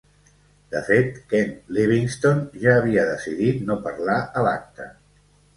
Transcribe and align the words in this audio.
De 0.75 0.79
fet, 0.87 1.19
Ken 1.33 1.51
Livingstone 1.77 2.63
ja 2.63 2.73
havia 2.79 3.05
decidit 3.13 3.63
no 3.69 3.79
parlar 3.87 4.17
a 4.43 4.49
l'acte. 4.49 4.91